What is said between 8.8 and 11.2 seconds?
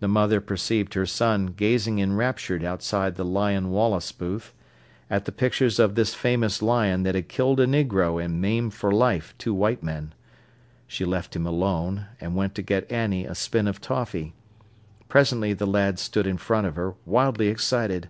life two white men. She